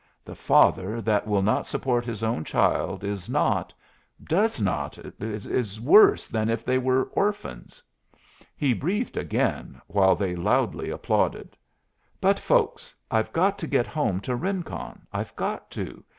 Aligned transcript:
The 0.25 0.33
father 0.35 0.99
that 0.99 1.27
will 1.27 1.43
not 1.43 1.67
support 1.67 2.05
his 2.05 2.23
own 2.23 2.43
child 2.43 3.03
is 3.03 3.29
not 3.29 3.71
does 4.23 4.59
not 4.59 4.97
is 5.19 5.79
worse 5.79 6.27
than 6.27 6.49
if 6.49 6.65
they 6.65 6.79
were 6.79 7.03
orphans." 7.13 7.83
He 8.57 8.73
breathed 8.73 9.15
again, 9.15 9.79
while 9.85 10.15
they 10.15 10.35
loudly 10.35 10.89
applauded. 10.89 11.55
"But, 12.19 12.39
folks, 12.39 12.95
I've 13.11 13.31
got 13.31 13.59
to 13.59 13.67
get 13.67 13.85
home 13.85 14.21
to 14.21 14.35
Rincon. 14.35 15.05
I've 15.13 15.35
got 15.35 15.69
to. 15.77 16.03